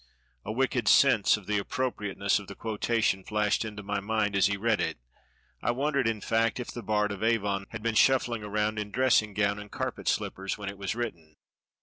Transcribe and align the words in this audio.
A 0.43 0.51
wicked 0.51 0.87
sense 0.87 1.37
of 1.37 1.45
the 1.45 1.59
appropriateness 1.59 2.39
of 2.39 2.47
the 2.47 2.55
quotation 2.55 3.23
flashed 3.23 3.63
into 3.63 3.83
my 3.83 3.99
mind 3.99 4.35
as 4.35 4.47
he 4.47 4.57
read 4.57 4.81
it; 4.81 4.97
I 5.61 5.69
wondered, 5.69 6.07
in 6.07 6.21
fact, 6.21 6.59
if 6.59 6.69
the 6.71 6.81
Bard 6.81 7.11
of 7.11 7.21
Avon 7.21 7.67
had 7.69 7.83
been 7.83 7.93
shuffling 7.93 8.43
around 8.43 8.79
in 8.79 8.89
dressing 8.89 9.35
gown 9.35 9.59
and 9.59 9.69
carpet 9.69 10.07
slippers 10.07 10.57
when 10.57 10.69
it 10.69 10.77
was 10.79 10.95
written. 10.95 11.35